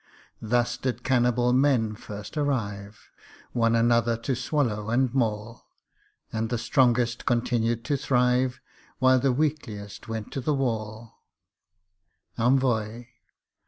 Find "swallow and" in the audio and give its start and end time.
4.35-5.13